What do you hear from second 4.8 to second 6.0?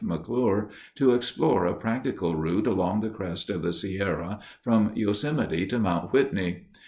Yosemite to